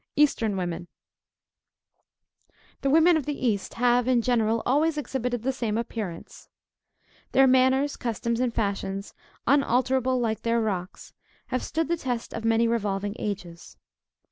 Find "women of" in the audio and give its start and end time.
2.89-3.27